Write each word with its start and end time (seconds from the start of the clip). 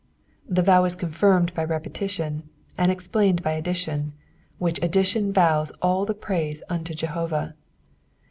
'^ 0.51 0.55
The 0.55 0.63
vow 0.63 0.83
is 0.85 0.95
confirmed 0.95 1.53
by 1.53 1.63
repetition, 1.63 2.49
and 2.75 2.91
explained 2.91 3.43
b; 3.43 3.51
addition, 3.51 4.13
vrliich 4.59 4.83
addition 4.83 5.31
vows 5.31 5.71
all 5.79 6.05
the 6.07 6.15
praise 6.15 6.63
unto 6.69 6.95
Jehovah. 6.95 7.53